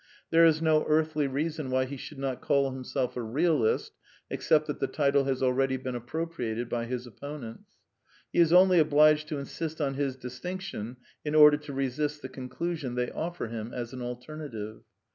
There 0.31 0.43
is 0.47 0.63
no 0.63 0.83
earthly 0.87 1.27
reason 1.27 1.69
why 1.69 1.85
he 1.85 1.95
should 1.95 2.17
not 2.17 2.41
call 2.41 2.71
himself 2.71 3.15
a 3.15 3.19
Bealist, 3.19 3.91
except 4.31 4.65
that 4.65 4.79
the 4.79 4.87
title 4.87 5.25
has 5.25 5.43
already 5.43 5.77
been 5.77 5.93
appropriated 5.93 6.67
by 6.69 6.85
his 6.85 7.05
opponents. 7.05 7.73
He 8.33 8.39
is 8.39 8.51
only 8.51 8.79
obliged 8.79 9.27
to 9.27 9.37
insist 9.37 9.79
on 9.79 9.93
his 9.93 10.15
distinction 10.15 10.97
in 11.23 11.35
order 11.35 11.57
to 11.57 11.71
V^resist 11.71 12.21
the 12.21 12.29
conclusion 12.29 12.95
they 12.95 13.11
offer 13.11 13.45
him 13.45 13.75
as 13.75 13.93
an 13.93 14.01
alternative. 14.01 14.81